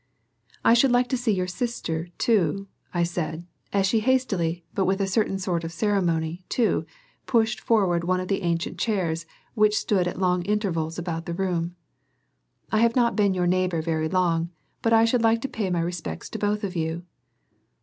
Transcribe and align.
"I 0.65 0.73
should 0.73 0.89
like 0.89 1.09
to 1.09 1.15
see 1.15 1.31
your 1.31 1.45
sister, 1.45 2.07
too," 2.17 2.65
I 2.91 3.03
said, 3.03 3.45
as 3.71 3.85
she 3.85 3.99
hastily, 3.99 4.65
but 4.73 4.85
with 4.85 4.99
a 4.99 5.05
certain 5.05 5.37
sort 5.37 5.63
of 5.63 5.71
ceremony, 5.71 6.43
too, 6.49 6.87
pushed 7.27 7.61
forward 7.61 8.03
one 8.03 8.19
of 8.19 8.27
the 8.27 8.41
ancient 8.41 8.79
chairs 8.79 9.27
which 9.53 9.77
stood 9.77 10.07
at 10.07 10.17
long 10.17 10.41
intervals 10.41 10.97
about 10.97 11.27
the 11.27 11.35
room. 11.35 11.75
"I 12.71 12.79
have 12.79 12.95
not 12.95 13.15
been 13.15 13.35
your 13.35 13.45
neighbor 13.45 13.83
very 13.83 14.09
long, 14.09 14.49
but 14.81 14.91
I 14.91 15.05
should 15.05 15.21
like 15.21 15.39
to 15.41 15.47
pay 15.47 15.69
my 15.69 15.81
respects 15.81 16.31
to 16.31 16.39
both 16.39 16.63
of 16.63 16.75
you." 16.75 17.03